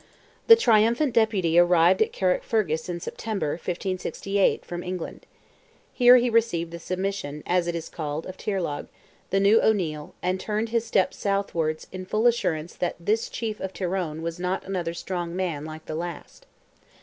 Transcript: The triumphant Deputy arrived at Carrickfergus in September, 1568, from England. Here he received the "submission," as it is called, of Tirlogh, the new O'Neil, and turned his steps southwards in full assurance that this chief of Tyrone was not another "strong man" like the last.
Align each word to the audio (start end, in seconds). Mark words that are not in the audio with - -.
The 0.47 0.55
triumphant 0.55 1.13
Deputy 1.13 1.59
arrived 1.59 2.01
at 2.01 2.11
Carrickfergus 2.11 2.89
in 2.89 2.99
September, 2.99 3.51
1568, 3.51 4.65
from 4.65 4.81
England. 4.81 5.27
Here 5.93 6.17
he 6.17 6.27
received 6.27 6.71
the 6.71 6.79
"submission," 6.79 7.43
as 7.45 7.67
it 7.67 7.75
is 7.75 7.87
called, 7.87 8.25
of 8.25 8.35
Tirlogh, 8.35 8.87
the 9.29 9.39
new 9.39 9.61
O'Neil, 9.61 10.15
and 10.23 10.39
turned 10.39 10.69
his 10.69 10.87
steps 10.87 11.17
southwards 11.17 11.85
in 11.91 12.05
full 12.07 12.25
assurance 12.25 12.73
that 12.73 12.95
this 12.99 13.29
chief 13.29 13.59
of 13.59 13.73
Tyrone 13.73 14.23
was 14.23 14.39
not 14.39 14.63
another 14.65 14.95
"strong 14.95 15.35
man" 15.35 15.65
like 15.65 15.85
the 15.85 15.93
last. 15.93 16.47